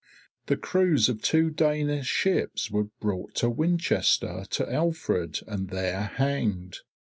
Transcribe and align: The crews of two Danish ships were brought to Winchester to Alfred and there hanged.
The 0.47 0.57
crews 0.57 1.09
of 1.09 1.21
two 1.21 1.51
Danish 1.51 2.07
ships 2.07 2.71
were 2.71 2.85
brought 2.99 3.35
to 3.35 3.51
Winchester 3.51 4.45
to 4.49 4.73
Alfred 4.73 5.41
and 5.45 5.69
there 5.69 6.13
hanged. 6.15 6.79